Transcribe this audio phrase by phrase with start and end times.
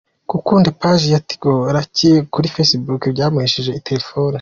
[0.31, 4.29] Gukunda paji ya Tigo layike kuri facebook byamuhesheje telefone